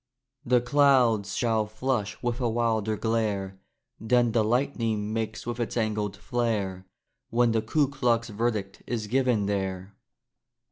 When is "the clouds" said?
0.43-1.35